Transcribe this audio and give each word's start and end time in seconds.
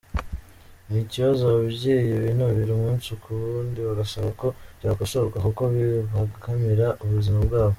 Ni 0.87 0.97
ikibazo 1.05 1.41
ababyeyi 1.45 2.09
binubira 2.23 2.71
umunsi 2.75 3.09
ku 3.21 3.29
wundi 3.41 3.79
bagasaba 3.87 4.29
ko 4.41 4.47
byakosorwa 4.77 5.37
kuko 5.45 5.61
bibangamira 5.73 6.87
ubuzima 7.03 7.39
bwabo. 7.47 7.69